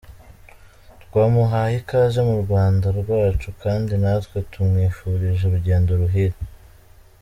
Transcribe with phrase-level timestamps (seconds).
[1.09, 6.37] Tumuhaye ikaze mu Rwanda rwacu kandi natwe tumwifurije urugendo ruhire!.